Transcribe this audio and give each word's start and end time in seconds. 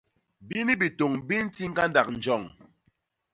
Bini 0.47 0.73
bitôñ 0.81 1.13
bi 1.27 1.35
nti 1.45 1.61
ñgandak 1.71 2.07
njoñ. 2.15 2.43